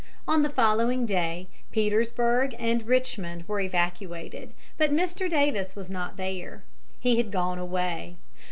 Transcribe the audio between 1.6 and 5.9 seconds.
Petersburg and Richmond were evacuated, but Mr. Davis